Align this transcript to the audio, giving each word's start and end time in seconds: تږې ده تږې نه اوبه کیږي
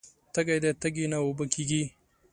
تږې 0.33 0.57
ده 0.63 0.71
تږې 0.81 1.05
نه 1.11 1.17
اوبه 1.25 1.45
کیږي 1.53 1.83